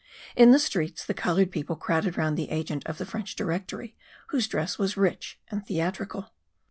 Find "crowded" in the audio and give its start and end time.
1.75-2.17